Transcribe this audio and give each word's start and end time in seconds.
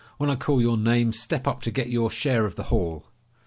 "When 0.17 0.31
I 0.31 0.35
call 0.35 0.59
your 0.63 0.77
name 0.77 1.13
step 1.13 1.47
up 1.47 1.61
to 1.61 1.69
get 1.69 1.89
your 1.91 2.09
share 2.09 2.47
of 2.47 2.55
the 2.55 2.63
haul!" 2.73 3.05